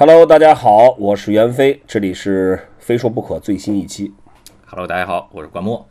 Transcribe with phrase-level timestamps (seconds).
[0.00, 4.14] Hello，大家好，我是袁飞，这里是《非说不可》最新一期。
[4.64, 5.86] Hello，大家好，我是关墨。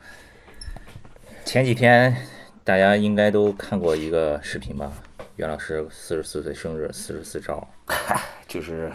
[1.45, 2.15] 前几天
[2.63, 4.91] 大家应该都看过一个视频吧？
[5.35, 7.67] 袁老师四十四岁生日，四十四招，
[8.49, 8.91] 就是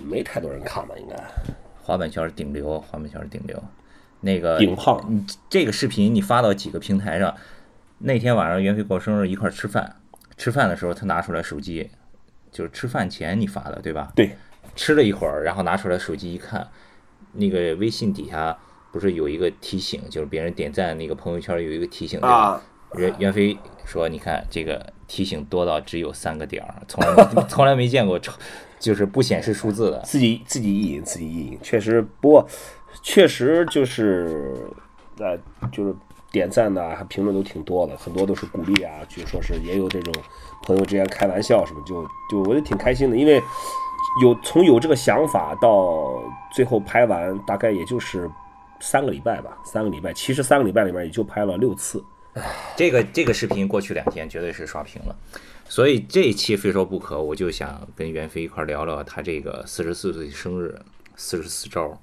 [0.00, 1.16] 没太多人看吧，应该
[1.82, 3.60] 滑板圈顶流，滑板圈顶流。
[4.20, 5.04] 那个顶号。
[5.08, 7.34] 你这个视频你发到几个平台上？
[7.98, 9.96] 那天晚上袁飞过生日，一块儿吃饭，
[10.36, 11.90] 吃饭的时候他拿出来手机，
[12.54, 14.12] 就是吃饭前你发的对吧？
[14.14, 14.34] 对，
[14.76, 16.66] 吃了一会儿，然后拿出来手机一看，
[17.32, 18.56] 那个微信底下
[18.92, 22.34] 不是有一个提醒，就是别人点赞那个朋友圈有一个提醒对吧？
[22.34, 22.62] 啊，
[22.96, 28.32] 袁袁飞说：“你看这个提醒多到只有三个点儿，从来 从来没见过超，
[28.78, 30.00] 就是不显示数字的。
[30.04, 32.48] 自己自己意淫，自己意淫，确实，不过
[33.02, 34.56] 确实就是，
[35.18, 35.36] 呃，
[35.72, 35.94] 就是
[36.34, 40.12] 点赞的啊，评论都挺多的，很多都是鼓励啊，就说是也有这种
[40.64, 43.40] 朋友之间开玩笑什么，就就我就挺开心的，因为
[44.20, 46.20] 有从有这个想法到
[46.52, 48.28] 最后拍完，大概也就是
[48.80, 52.04] 三个礼拜吧，三个礼拜，其实三个礼拜里面也就拍了六次。
[52.74, 55.14] 这个这个视频过去两天绝对是刷屏了，
[55.68, 60.76] 所以这一期非说不可，我就想跟袁飞一块聊聊他这个四十四岁生日
[61.14, 61.96] 四十四招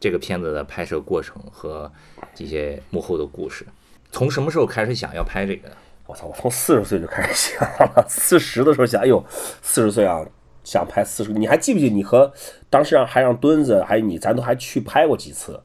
[0.00, 1.92] 这个片子的拍摄过程和
[2.34, 3.64] 这些幕后的故事。
[4.10, 5.76] 从什么时候开始想要拍这个的？
[6.06, 6.26] 我操！
[6.26, 9.24] 我从四十岁就开始想了，四十的时候想，哎呦，
[9.62, 10.20] 四十岁啊，
[10.64, 11.32] 想拍四十。
[11.32, 12.32] 你还记不记得你和
[12.68, 15.60] 当时让还让墩子，还有你，咱都还去拍过几次。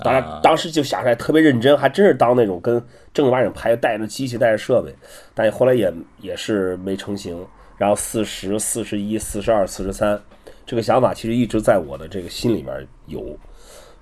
[0.00, 4.94] 当然，啊当时就想出来特别认真，还真是当那种跟正儿八经拍，带着机器，带着设备，
[5.32, 7.42] 但后来也也是没成型。
[7.78, 10.20] 然后四十四十一、四十二、四十三，
[10.66, 13.38] 这个想法其实一直在我的这个心里面有。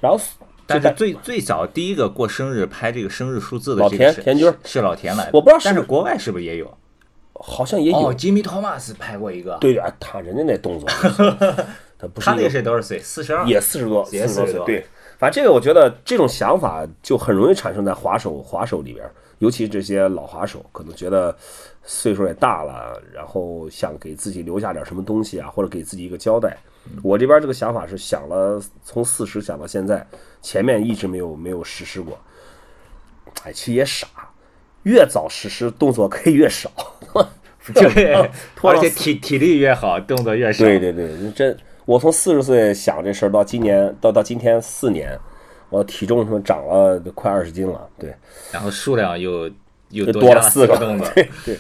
[0.05, 0.21] 然后
[0.67, 6.77] 但是最最早第一个过生日拍这个生日数字的老这个是田田军是老田来的，我不知道是但是国外是不是也有？
[7.33, 10.87] 好像也有，哦，吉米托马斯拍过一个，对啊，他人家那动作，
[11.99, 12.99] 他不是他那是多少岁？
[12.99, 14.87] 四十二，也四十多，也四十40多对，
[15.19, 21.37] 反正这个我觉得这种想法就很容易产生在滑手滑手里边儿，尤其这些老滑手，可能觉得
[21.83, 26.57] 岁数也大了，然后想给自己留下点什么东西啊，或者给自己一个交代。
[27.03, 30.07] 我这边这个想法是想了从四十想到现在，
[30.43, 32.19] 前面一直没有没有实施过。
[33.43, 34.07] 哎，其实也傻，
[34.83, 36.71] 越早实施动作可以越少。
[37.73, 38.13] 对，
[38.63, 40.63] 而且体体力越好，动作越少。
[40.63, 41.57] 对对对，真
[41.87, 45.19] 我从四十岁想这事儿到今年到到今天四年，
[45.75, 48.15] 我体重他妈长了快二十斤了，对，
[48.53, 49.51] 然后数量又
[49.91, 51.09] 又多了四个个动作。
[51.15, 51.59] 对对，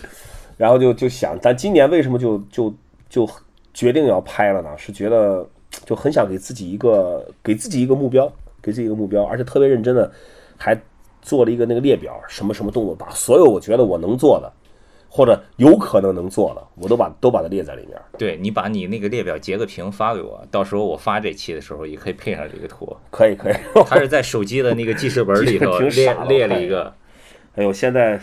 [0.57, 2.73] 然后就就想，但今年为什么就就
[3.09, 3.29] 就
[3.73, 4.71] 决定要拍了呢？
[4.79, 5.45] 是觉得
[5.85, 8.33] 就很想给自己一个给自己一个目标，
[8.63, 10.11] 给自己一个目标，而且特别认真的
[10.57, 10.81] 还
[11.21, 14.53] 做了一个那个列表，什么什么动作，把所有我觉得我能做的
[15.17, 17.97] 或者有可能能做的，我都把都把它列在里面。
[18.19, 22.85] 对你把你那个列表截个屏发给我，到时候我发这期的时候也可以配上这个图。
[23.13, 23.55] 可以可以，
[23.87, 26.93] 他是在手机的那个记事本 里头列列了一个，
[27.55, 28.21] 哎呦，现在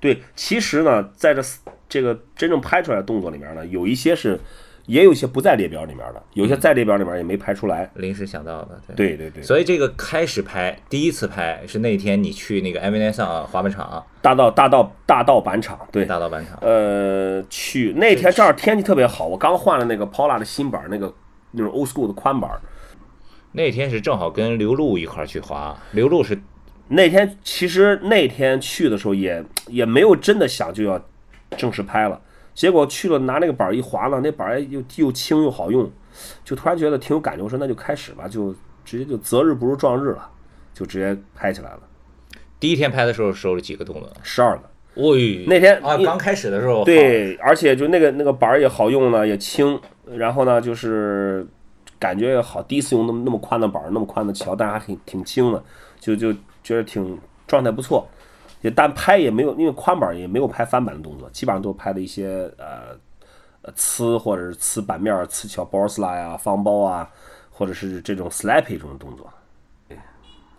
[0.00, 1.40] 对，其实呢，在这
[1.88, 4.40] 这个真正拍出来的动作里面呢，有一些是，
[4.88, 7.88] 也有一些不在列表里面的，有些在列表里面也没拍出来。
[7.94, 8.80] 临时想到的。
[8.96, 9.08] 对。
[9.08, 21.14] 对对对，所以这个开始拍，第一次拍是那天你去那个艾维内上滑板场大道大道大道板场，对，大道板场，呃，去那天正好天气特别好，我刚换了那个 Paula 的新板，那个
[21.52, 22.50] 那种 old school 的宽板。
[23.52, 26.40] 那天是正好跟刘璐一块儿去滑，刘璐是
[26.88, 30.98] 那天其实那天去的时候也也没有真的想就要
[31.56, 32.20] 正式拍了，
[32.58, 35.88] 结果去了拿那个板一划呢，那板又又轻又好用，
[36.44, 38.52] 就突然觉得挺有感觉，我说那就开始吧，就
[38.84, 40.28] 直接就择日不如撞日了，
[40.74, 41.78] 就直接拍起来了，
[42.58, 44.12] 第一天拍的时候收了几个动作？
[44.24, 44.62] 十二个。
[44.96, 49.80] 喂，那天啊，刚开始的时候，对，而且就那个那个板儿也好用呢，也轻，
[50.16, 51.46] 然后呢就是
[52.00, 55.62] 感觉也好，第一次用那么那么宽的板儿，那么宽的桥，但是还挺挺轻的，
[56.00, 56.32] 就就
[56.64, 58.04] 觉得挺状态不错。
[58.60, 62.96] 也但拍也没有，因为宽板儿也没有拍翻板的动作，基本上都拍的一些呃
[63.62, 67.08] 呃呲或者是呲板面儿、呲小 b o s l a 呀、方包啊，
[67.50, 69.32] 或者是这种 slappy 这种动作。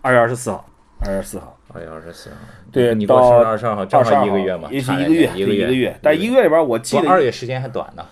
[0.01, 0.65] 二月二十四号，
[1.01, 1.55] 二月二十四号。
[1.71, 2.35] 二月二十四号，
[2.71, 5.99] 对，你过到生日二十二号，正好一个月嘛，也是一个月，一个月一个月月。
[6.01, 8.03] 但一个月里边，我记得二月时间还短呢，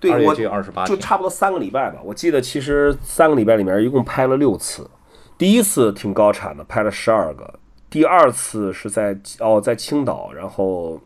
[0.00, 2.00] 对我二月二十八就，差不多三个礼拜吧。
[2.02, 4.88] 我记得其实三个礼拜里面一共拍了六次，
[5.36, 7.44] 第一次挺高产的，拍了十二个；
[7.90, 11.00] 第二次是在哦在青岛，然后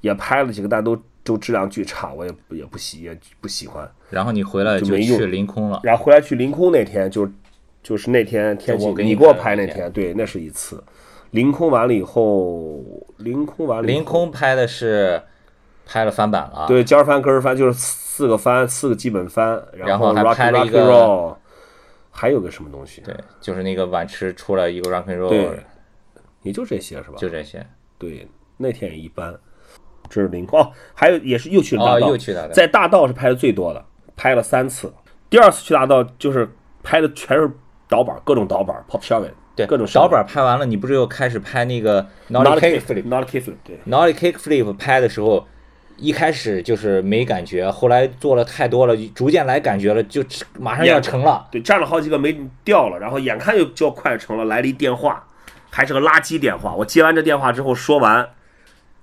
[0.00, 3.90] 也拍了几个，但都都质量巨差，我也不也不喜也不喜欢。
[4.10, 7.28] 然后你回来就就没用去临空了，然后回来去凌空那天就
[7.82, 10.82] 就是那天天气就我给你你给我拍那天对，那是一次。
[11.30, 12.84] 凌空完了以后，
[13.16, 15.22] 凌空完了以后，临空拍的是
[15.86, 21.34] 拍了翻版了，对，尖儿翻跟儿翻就是四个翻，四个基本翻，然后然还拍了一个
[22.10, 23.00] 还有个什么东西？
[23.00, 25.58] 对，就是那个碗池出了一个 rock and roll，对，
[26.42, 27.16] 也就这些是吧？
[27.16, 27.66] 就这些。
[27.98, 29.34] 对，那天也一般。
[30.10, 33.82] 这是凌空哦，还有也是又去了大哦，道，又去大道，在大道是拍的最多的，
[34.14, 34.92] 拍了三次。
[35.30, 36.46] 第二次去大道就是
[36.82, 37.50] 拍的全是
[37.88, 45.46] 导板，各种导板，pop shelving，对各种导板拍完了，你不是又开始拍那个 nollie kick flip？not kickflip，对，nollie kick flip 拍的时候，
[45.96, 50.22] 一开始就是没感觉，后来做了太多了，逐渐来感觉了，就
[50.58, 51.48] 马上要成了。
[51.50, 55.26] 对，站了好几个没掉了，然后眼看就就要快成了，来了一电话，
[55.72, 56.74] 还是个垃圾电话。
[56.74, 58.28] 我接完这电话之后说完，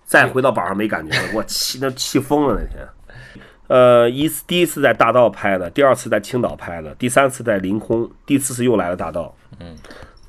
[0.06, 2.88] 再回到板上没感觉了， 我气那气疯了那天。
[3.68, 9.36] 呃，一次第一次在大道拍的，第二次在青岛拍的，第三次在凌空，第四次又来了大道。
[9.60, 9.76] 嗯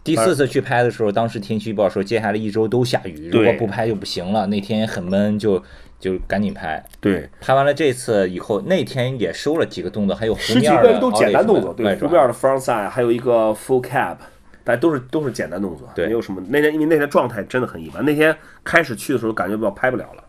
[0.02, 4.46] 第四次去拍的时候，当时天气预报说接下来一周都下雨，如果不拍就不行了。
[4.46, 5.62] 那天很闷，就
[6.00, 6.82] 就赶紧拍。
[7.00, 14.16] 对，拍完了这次以后，那天也收了几个动作，还有湖十几个都简单动作，对，湖面的 front side，还有一个 full cap，
[14.64, 16.42] 但都是都是简单动作，对没有什么。
[16.48, 20.24] 那天因为那天状态真的很一般，那天开始去的时候感觉到拍不了了。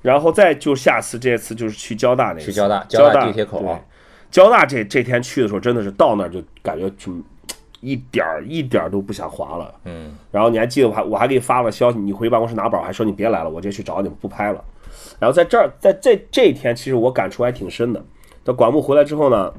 [0.00, 3.76] 然后再就下次这次就是去交大那次，去交大交交大地铁口对
[4.30, 7.12] 交大这这天去的时候真的是到那儿就感觉就
[7.80, 9.74] 一点儿一点儿都不想滑了。
[9.84, 14.62] 嗯，然后你还记得我还我还给你发了消息，你回办公室拿宝，还说你别来了，我直接去找你们不拍了。
[15.18, 18.04] 然后在这儿，在这这一天，其实我感触还挺深的。
[18.44, 19.52] 到管木回来之后呢，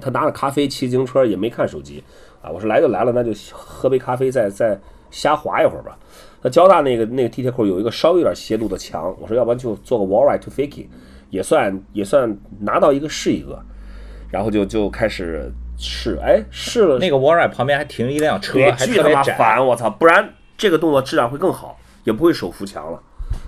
[0.00, 2.02] 他拿着咖啡骑自行车，也没看手机
[2.46, 2.50] 啊。
[2.50, 4.78] 我说来就来了，那就喝杯咖啡，再再
[5.10, 5.98] 瞎滑一会儿吧。
[6.42, 10.86] 那交大那个那个地铁口有一个稍微有点斜度的墙，我说要不然就做个 wall ride to fakie，
[11.30, 13.58] 也算也算拿到一个是一个。
[14.28, 19.32] 然后就就开始试，哎，试了那个 w a r r 旁边还停一辆车，还巨他特别窄。
[19.32, 19.88] 妈烦，我操！
[19.88, 20.28] 不然
[20.58, 23.00] 这个动作质量会更好，也不会手扶墙了。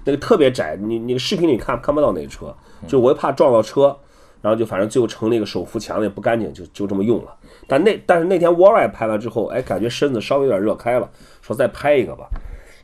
[0.04, 2.54] 那个特别窄，你你视频里看看不到那个车，
[2.86, 3.94] 就我又怕撞到车，
[4.40, 7.34] 然后就反正最后成那个手扶墙了也不干净，就就这么用了。
[7.66, 11.10] 但那但是那天 w a r r 拍完之后，哎，感觉身子稍微有点热开了，
[11.42, 12.28] 说再拍一个吧，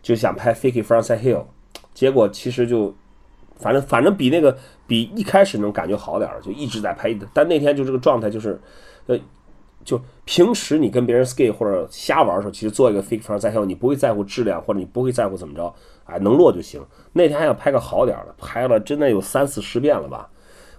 [0.03, 1.45] 就想拍 Fakie Frontside Hill，
[1.93, 2.95] 结果其实就
[3.59, 4.57] 反正反正比那个
[4.87, 7.17] 比一开始能感觉好点儿，就一直在拍。
[7.33, 8.61] 但那天就这个状态就是，
[9.07, 9.19] 呃，
[9.85, 15.73] 就平时你跟别人 skate 或者瞎玩的时候，其实做一个 fake front side hill，你不会在乎质量，或者你不会在乎怎么着，
[16.05, 16.85] 哎，能落就行。
[17.13, 20.29] 那天还想拍个好点儿的，拍了真的有三四十遍了吧，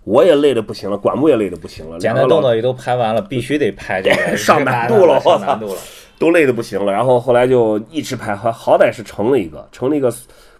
[0.06, 5.76] 我也累得不行了，管部也累得不行了，简两个老单动作也都拍完了，必须得拍这个 上难度了 上难度了。
[6.18, 6.94] 都累得不行了。
[6.94, 10.10] 然后后来就一直拍，好好歹是成了一个，成了一个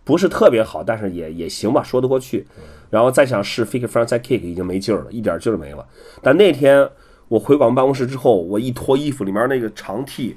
[0.04, 2.46] 不是特别好，但是也也行吧，说得过去。
[2.90, 5.86] 然后再想试 fake frontside kick 已经没劲儿了，一点劲儿没了。
[6.22, 6.86] 但那天
[7.30, 10.36] 我回广办公室之后，我一脱衣服，里面那个长 T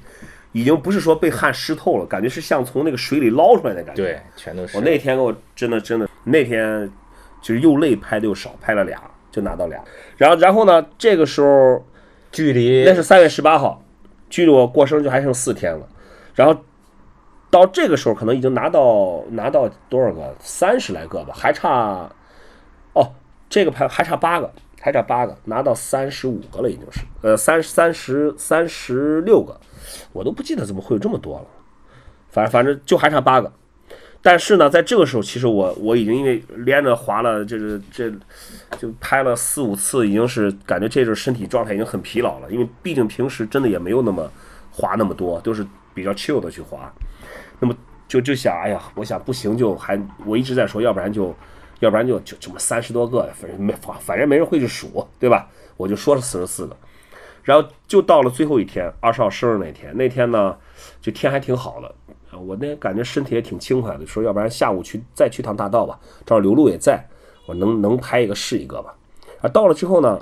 [0.53, 4.03] 已经不是说被汗湿透了，感觉是像从那个水里捞出来的感觉。
[4.03, 4.77] 对，全都是。
[4.77, 6.89] 我那天我真的真的那天
[7.41, 9.01] 就是又累拍的又少，拍了俩
[9.31, 9.83] 就拿到俩。
[10.17, 11.85] 然后然后呢，这个时候
[12.31, 13.83] 距离那是三月十八号，
[14.29, 15.87] 距离我过生日就还剩四天了。
[16.35, 16.59] 然后
[17.49, 20.35] 到这个时候，可能已经拿到拿到多少个？
[20.39, 22.09] 三十来个吧，还差
[22.93, 23.11] 哦，
[23.49, 29.59] 这个牌还差八个，还差八个，拿到三十五个了，已经是呃三三十三十六个，
[30.13, 31.45] 我都不记得怎么会有这么多了。
[32.29, 33.51] 反正反正就还差八个。
[34.21, 38.11] 但是呢，在这个时候，其实我我已经因为连着滑了，这个这
[38.77, 42.51] 就拍了四五次，已经是感觉这阵身体状态已经很疲劳了。
[42.51, 44.29] 因为毕竟平时真的也没有那么
[44.71, 46.91] 滑那么多，都是比较 chill 的去滑。
[47.61, 47.73] 那么
[48.09, 51.33] 就就想，哎呀，我想不行就还我一直在说，要不然就
[51.79, 55.47] 要不然就就这么三十多个，反正没反反正没人会去数，对吧？
[55.77, 56.75] 我就说了四十四个。
[57.41, 60.55] 然后就到了最后一天，二十号生日那天，那天呢，
[61.01, 61.95] 就天还挺好的，
[62.45, 67.05] 我那感觉身体也挺轻快的，说要不然下午去再去趟大道吧，正好刘露也在，
[67.45, 68.95] 我能能拍一个是一个吧。
[69.41, 70.19] 啊，到了之后呢，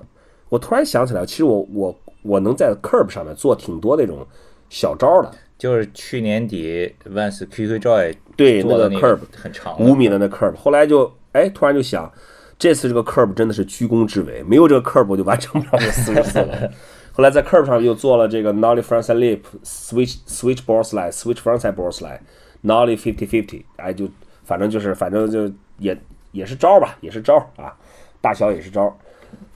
[0.49, 4.25] 我突然想起来，其实我我我能在 curb 上面做挺多那种
[4.69, 12.11] 小招的，就是去年底 Vans QQ Joy 对那个 curb 很长的五米的那 curb，后来就哎突然就想，
[12.59, 16.71] 这次这个 curb 真的是居功至伟，没有这个 curb 我就完成不了这四十四个。
[17.17, 22.19] 后来在 curb 上又做了这个 nollie frontside lip switch switch board slide switch frontside board slide
[22.63, 24.07] nollie fifty fifty，哎就
[24.43, 25.99] 反正就是反正就也
[26.31, 27.75] 也是招吧，也是招啊，
[28.21, 28.95] 大小也是招。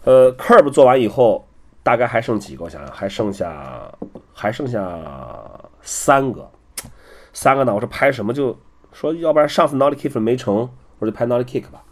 [0.06, 1.48] 呃，curb 做完以后，
[1.84, 2.64] 大概还剩几个？
[2.64, 3.94] 我想想，还剩下
[4.34, 5.00] 还剩下
[5.84, 6.50] 三个，
[7.32, 7.76] 三个呢？
[7.76, 8.58] 我说拍什么就
[8.92, 11.84] 说，要不然上次 nollie kick 没成，我就拍 nollie kick 吧。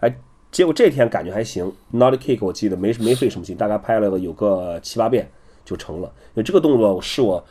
[0.00, 0.12] 哎，
[0.52, 5.28] 结果这天感觉还行，nollie kick 我记得没没费什么劲，大概拍了个有个七八遍
[5.64, 6.12] 就成了。
[6.26, 7.44] 因为这个动作是我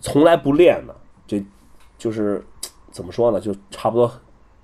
[0.00, 1.44] 从来不练的，这
[1.98, 2.42] 就是
[2.90, 3.38] 怎么说呢？
[3.38, 4.10] 就差不多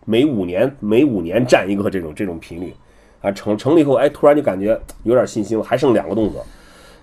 [0.06, 2.72] 每五年每五年站一个这种这种频率。
[3.20, 6.44] 啊，成成了以后，哎，突然就感觉有点信心了，还剩两个动作，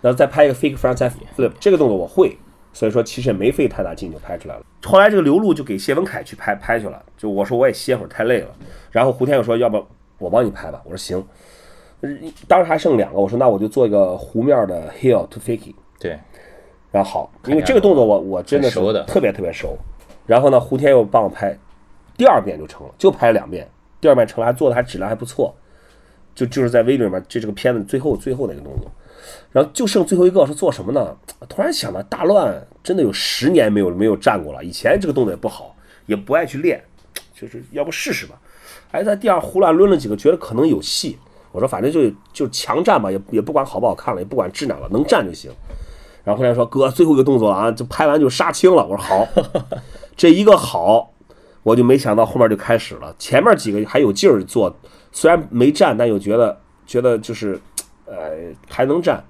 [0.01, 2.38] 然后再拍一个 fake frontside flip，这个动作我会，
[2.74, 4.65] 所以说其实也没费太大劲就拍出来了。
[4.83, 8.53] 后来这个刘露就给谢文凯去拍拍去了，就我说我也歇会儿，太累了。
[8.91, 9.81] 然后胡天又说，要不
[10.20, 10.80] 我帮你拍吧？
[10.86, 11.26] 我说行。
[12.48, 15.76] 当时还剩两个，我说那我就做一个弧面的 hill to fakie。
[16.00, 16.18] 对，
[16.92, 19.78] 然后好，因为这个动作我我真的熟的特别特别熟。
[20.26, 21.58] 然后呢，胡天又帮我拍，
[22.16, 23.68] 第二遍就成了，就拍了两遍，
[24.00, 25.54] 第二遍成了，还做的还质量还不错。
[26.36, 28.90] 就就是在 video 里面，这这个片子最后最后的一个动作，
[29.52, 31.14] 然后就剩最后一个是做什么呢？
[31.50, 36.82] 突然想到大乱真的有十年没有没有站过了，以前这个动作也不好，也不爱去练，
[37.34, 38.40] 就是要不试试吧。
[38.91, 41.17] 哎，在地上胡乱抡了几个，觉得可能有戏。
[41.51, 45.51] 我说反正就就强站吧，也也不管好不好看了，也不管质量了，能站就行。
[46.24, 48.86] 然后后来说哥，最后一个动作了啊，就拍完就杀青了。
[48.86, 49.27] 我说好，
[50.15, 51.12] 这一个好，
[51.63, 53.15] 我就没想到后面就开始了。
[53.17, 54.75] 前面几个还有劲儿做，
[55.12, 56.55] 虽然没站，但又觉得
[56.86, 57.60] 觉得就是，
[58.05, 58.15] 呃，
[58.69, 59.24] 还能站。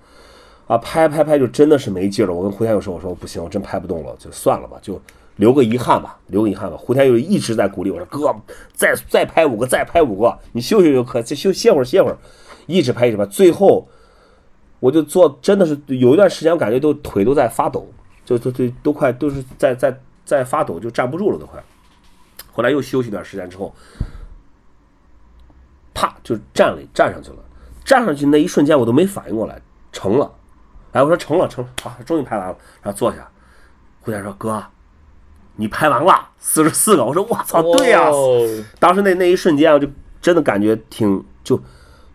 [0.67, 2.33] 啊，拍拍拍就真的是没劲儿了。
[2.33, 5.01] 我跟胡天佑说，我说不行，我真拍不动了，就算了吧，就
[5.39, 6.75] 留个遗憾吧，留个遗憾吧。
[6.77, 8.35] 胡天佑一直在鼓励我说，哥，
[8.73, 12.17] 再再拍五个，再拍五个，你休息就可，再休歇会儿歇会儿，
[12.67, 13.87] 一直拍一直拍，最后
[14.81, 17.89] 我就做，真的是有一段时间，我感觉都腿都在发抖，
[18.25, 21.63] 就都都都快都是在在在发抖，就站不住了都快。
[22.51, 23.73] 后来又休息一段时间之后，
[25.93, 27.37] 啪就站了站上去了，
[27.85, 29.61] 站上去那一瞬间我都没反应过来，
[29.93, 30.29] 成了。
[30.91, 33.25] 哎，我说成了成了啊，终于拍完了，然后坐下。
[34.01, 34.61] 胡天说：“哥，
[35.59, 38.47] 你拍完了四十四个。”我说：“我操，对呀、哦
[38.79, 39.87] 当时那那一瞬间，我就
[40.21, 41.61] 真的感觉挺就，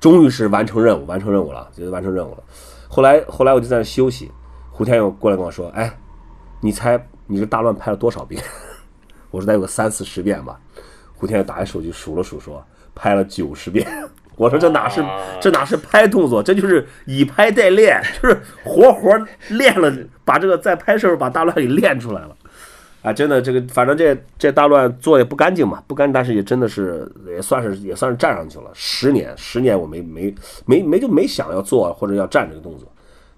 [0.01, 2.43] 终于是完成任务，完成任务了，觉得完成任务了。
[2.89, 4.33] 后来后来我就在那休息，
[4.71, 5.95] 胡天佑过来跟我说：“哎，
[6.61, 8.43] 你猜你这大乱拍了多少遍？”
[9.31, 10.59] 我说：“得有个三四十遍吧。”
[11.15, 13.87] 胡天佑打开手机数了数，说拍了九十遍。
[14.37, 15.01] 我说这哪是
[15.41, 19.17] 这哪是拍动作，这就是以拍代练，就是活活
[19.51, 19.93] 练了，
[20.25, 22.37] 把这个在拍摄时候把大乱给练出来了。
[23.05, 28.71] 啊，真的，这个反正这这大乱做也不干净嘛，不干净，但是也真的是也算是也算是站上去了。
[28.73, 30.35] 十年，十年我没没
[30.65, 32.91] 没没就没想要做或者要站这个动作，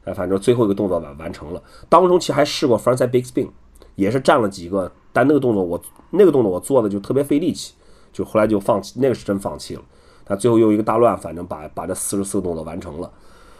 [0.04, 1.60] 哎，反正最后一个动作完完成了。
[1.88, 3.48] 当中其实还试过 frontside big spin，
[3.96, 7.74] 也是站了几个，但那个动作我那个动作我做的就特别费力气，
[8.12, 9.82] 就后来就放弃，那个是真放弃了。
[10.24, 13.10] 但最后又一个大乱，反正把把这四十四个动作完成了，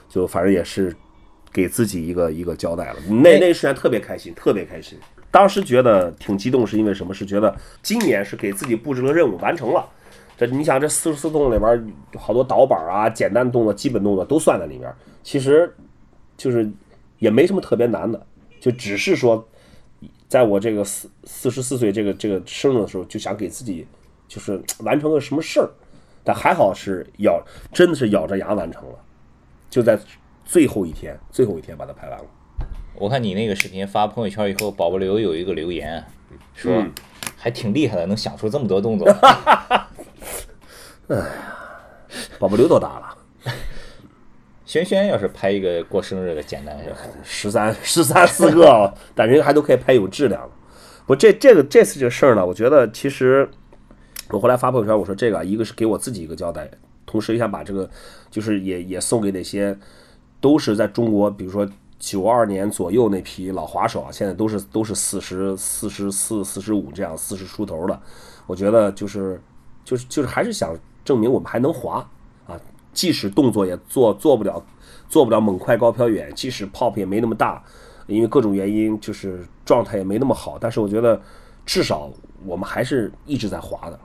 [0.09, 0.95] 就反正也是
[1.53, 2.97] 给自己一个一个交代了。
[3.09, 4.97] 那那一瞬间特别开心，特别开心。
[5.31, 7.13] 当时觉得挺激动，是因为什么？
[7.13, 9.87] 是觉得今年是给自己布置了任务，完成了。
[10.37, 14.93] 这你想，这四十四动里边好多导板啊、简单动作、基本动作都算在里面。
[15.23, 15.75] 其实
[16.37, 16.71] 就是
[17.19, 18.27] 也没什么特别难的，
[18.61, 19.47] 就只是说，
[20.29, 23.87] 在我这个四四十四岁这个这个生日的时候，就想给自己
[24.29, 25.71] 就是完成个什么事儿。
[26.23, 27.41] 但还好是咬，
[27.73, 28.99] 真的是咬着牙完成了，
[29.71, 29.99] 就在
[30.45, 32.25] 最后一天，最后一天把它拍完了。
[32.99, 36.05] 我看你那个视频发朋友圈以后，宝宝刘有一个留言
[36.55, 36.93] 说嗯
[37.37, 39.07] 还挺厉害的，能想出这么多动作。
[41.09, 41.25] 哎呀
[42.39, 43.17] 宝宝刘多大了？
[44.65, 46.91] 轩轩要是拍一个过生日的简单就？
[47.23, 50.51] 十三十三四个，但人家还都可以拍有质量的。
[51.07, 53.49] 我这这个这次这个事儿呢，我觉得其实
[54.31, 56.69] 我后来发朋友圈，我说这个啊一个是给我自己一个交代，
[57.07, 57.89] 同时也想把这个
[58.31, 59.79] 就是也也送给那些
[60.41, 68.01] 都是在中国，比如说九二年左右那批老滑手啊，现在都是都是四十四十四、四十五这样四十出头的。
[68.47, 69.41] 我觉得就是
[69.85, 72.07] 就是就是还是想证明我们还能滑
[72.47, 72.61] 啊，
[72.93, 74.65] 即使动作也做做不了
[75.09, 77.63] 做不了猛快高飘远，即使 pop 也没那么大，
[78.07, 81.21] 因为各种原因就是状态也没那么好，但是我觉得
[81.65, 82.11] 至少
[82.45, 83.99] 我们还是一直在滑的，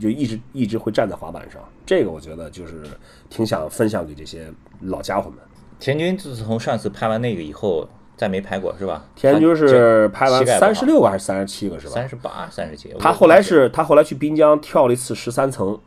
[0.00, 1.62] 就一直一直会站在滑板上。
[1.86, 2.84] 这个我觉得就是
[3.30, 5.38] 挺想分享给这些老家伙们。
[5.78, 9.04] 田军自从上次拍完那个以后，再没拍过是吧？
[9.14, 11.92] 田军是拍完三十六个还是三十七个是吧？
[11.92, 12.94] 三十八、三十七。
[12.98, 15.78] 他后来是他后来去滨江跳了一次十三层，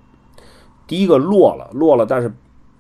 [0.85, 2.31] 第一个落了落了，但是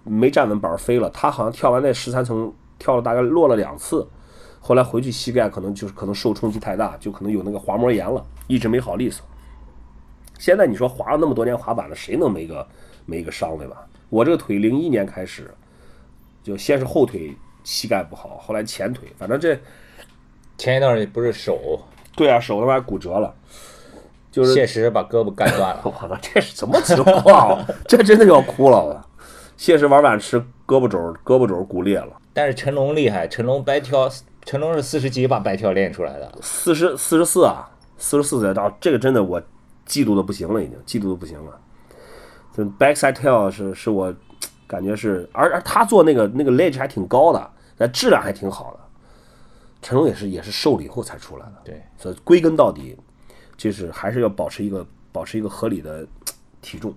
[0.03, 1.09] 没站稳板儿飞了。
[1.09, 4.07] 他好像跳完那十三层跳了大概落了两次，
[4.59, 9.25] 后来回去膝盖可能就是可能受冲击太大，就可能有那个滑膜炎了，一直没好利索。
[10.37, 12.65] 现在你说滑了那么多年滑板了，谁能没个
[13.05, 13.85] 没个伤对吧？
[14.09, 15.53] 我这个腿零一年开始，
[16.49, 19.55] 就先是后腿膝盖不好，后来前腿，反正这
[20.57, 21.79] 前一段也不是手
[22.15, 23.31] 对啊手他妈还骨折了，
[24.31, 25.81] 就是谢石把胳膊干断了。
[25.85, 27.65] 我操，这是什么情况啊？
[27.87, 28.83] 这真的要哭了！
[28.83, 29.05] 我
[29.55, 34.09] 谢氏玩板吃胳膊肘，胳膊肘骨裂了，但是成龙厉害，成龙白跳，
[34.43, 36.33] 成龙是四十几把白跳练出来的。
[36.41, 39.39] 四十四十四啊，四十四岁到这个真的我
[39.87, 41.59] 嫉妒的不行了，已经嫉妒的不行了。
[42.55, 44.13] 这 backside tail 是是我
[44.69, 48.79] 感觉是，而而他做那个那个 ledge 还挺高的，那质量还挺好的。
[49.81, 52.95] 成龙也是也是瘦了以后才出来的，对，所以归根到底，
[53.57, 56.05] 就是还是要保持一个保持一个合理的
[56.61, 56.93] 体重。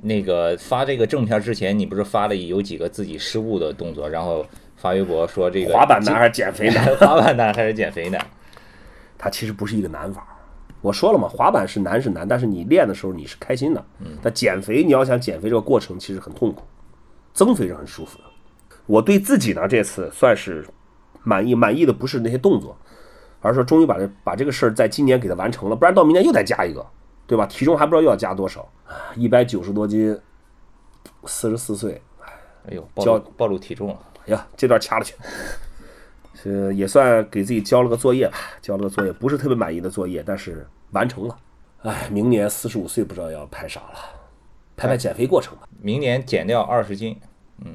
[0.00, 4.44] 那个发这个正片之前，你不是发了有几个自己失误的动作，然后
[4.76, 6.84] 发微博说这个滑板男还是减肥男？
[6.98, 8.26] 滑板男还是减肥男？
[9.16, 10.26] 他其实不是一个难法。
[10.80, 13.82] 我说了嘛，滑板是难是难，但是你练的时候你是开心的。
[14.00, 16.62] 嗯但减肥你要想减肥这个过程其实很痛苦，
[17.34, 18.24] 增肥是很舒服的。
[18.86, 20.66] 我对自己呢这次算是
[21.22, 22.74] 满意，满意的不是那些动作，
[23.40, 26.86] 而是说终于把这把这个事儿在今年给它完成了，不然到明年又再加一个，
[27.26, 27.44] 对吧？
[27.44, 28.66] 体重还不知道又要加多少，
[29.16, 30.18] 一百九十多斤，
[31.26, 32.00] 四十四岁，
[32.68, 33.98] 哎呦，暴交露暴露体重了。
[34.26, 35.14] 哎呀，这段掐了去。
[36.44, 41.34] 呃也算给自己交了个作业吧，交了个作业，不是特别满意的作业，但是完成了。
[41.84, 43.98] 哎，明年四十五岁，不知道要拍啥了，
[44.76, 45.68] 拍拍减肥过程吧。
[45.80, 47.16] 明年减掉二十斤，
[47.64, 47.74] 嗯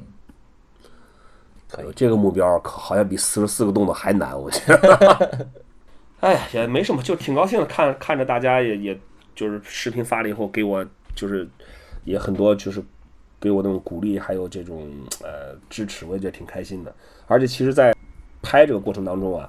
[1.68, 5.48] 可以这个目标可好像比四十四个动作还难，我觉得。
[6.20, 9.00] 哎呀，也没什么，就挺高兴的，看看着大家也也
[9.34, 11.48] 就是视频发了以后，给我就是
[12.04, 12.82] 也很多就是
[13.40, 14.90] 给我那种鼓励，还有这种
[15.22, 16.94] 呃支持，我也觉得挺开心的。
[17.26, 17.94] 而且其实，在
[18.42, 19.48] 拍这个过程当中啊，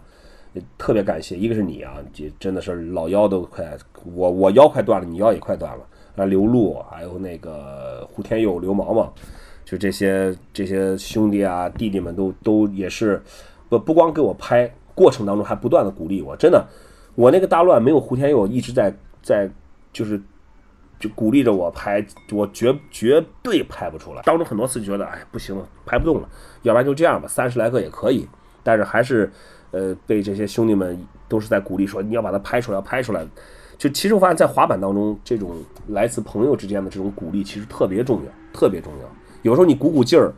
[0.54, 9.14] 也特别感谢，一个是你啊，这真的是老腰都快，我我腰快断了，你腰也快断了啊，刘璐，还有那个胡天佑、刘毛毛，
[9.66, 13.22] 就这些这些兄弟啊弟弟们都都也是
[13.70, 16.66] 不不光给我拍，过程当中还不断的鼓励我，真的，
[17.16, 19.50] 我那个大乱没有胡天佑一直在在
[19.94, 20.22] 就是。
[21.00, 24.22] 就鼓励着我拍，我绝绝对拍不出来。
[24.22, 26.30] 当中很多次觉得，哎，不行了，拍不动了，
[26.62, 28.28] 要不然就这样吧，三十来个也可以。
[28.62, 29.32] 但是还是，
[29.72, 33.26] 呃，被这些兄弟们都是在鼓励说，你要把它拍出来，拍出来。
[33.82, 35.56] 就其实我发现，在滑板当中，这种
[35.88, 39.10] 来自朋友之间的这种鼓励，其实特别重要，特别重要。
[39.42, 40.32] 有时候你鼓鼓劲儿，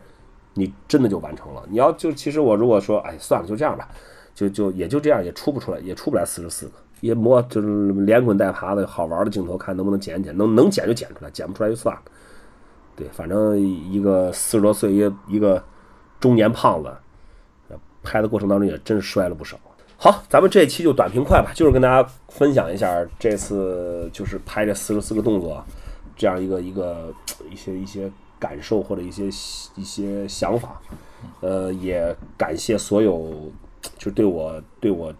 [0.53, 1.61] 你真的就完成了。
[1.67, 3.89] 你要就其实我如果说，哎，算了，就这样吧，
[4.33, 6.71] 就就也就这样，也出不出来，也出不来四十四个。
[7.01, 12.01] 也摸就是连滚带爬的好玩的镜头，看能不能剪一剪，能能剪就剪出来，剪不出来就算了。
[12.95, 15.61] 对，反正一个四十多岁一个一个
[16.21, 16.89] 中年胖子，
[18.03, 19.59] 拍的过程当中也真是摔了不少。
[20.03, 25.63] 好，咱们这一期就短平快吧，就是跟大家分享一下这次就是拍这四十四个动作
[26.17, 27.15] 这样一个一个
[27.49, 29.27] 一些一些感受或者一些
[29.77, 30.81] 一些想法。
[31.39, 33.49] 呃，也感谢所有
[33.97, 35.13] 就对我对我。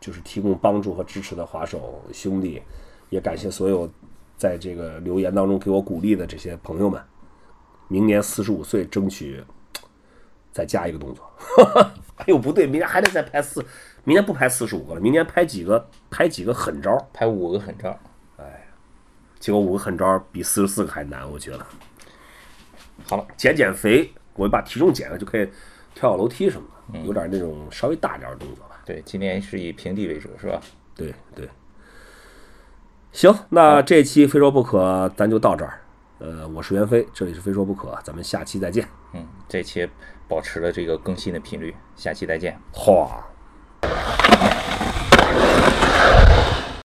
[0.00, 2.62] 就是提供帮助和支持的滑手兄弟，
[3.08, 3.90] 也感谢所有
[4.36, 7.02] 在这个留言当中给我鼓励的这些朋友们。
[7.88, 9.42] 明年四十五岁，争取
[10.52, 11.24] 再加一个动作。
[12.16, 13.64] 哎呦，不对，明天还得再拍四，
[14.04, 15.88] 明天不拍四十五个了，明天拍几个？
[16.10, 16.96] 拍几个狠招？
[17.12, 17.98] 拍五个狠招。
[18.36, 18.66] 哎，
[19.40, 21.66] 结果五个狠招比四十四个还难，我觉得。
[23.04, 25.44] 好了，减减肥，我把体重减了就可以
[25.94, 28.80] 跳跳楼梯什么的，有点那种稍微大点的动作吧。
[28.84, 30.60] 对，今天是以平地为主，是吧？
[30.94, 31.48] 对对。
[33.10, 35.80] 行，那这期非说不可，咱就到这儿。
[36.18, 38.88] 呃，我是袁飞，这里是非说不可，咱们下期再见。
[39.12, 39.88] 嗯，这期
[40.28, 41.74] 保持了这个更新的频率。
[41.96, 42.58] 下期再见。